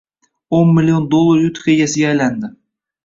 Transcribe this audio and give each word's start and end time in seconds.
oʻn 0.59 0.71
million 0.77 1.05
dollar 1.11 1.43
yutuq 1.43 1.69
egasiga 1.75 2.11
aylandi. 2.15 2.51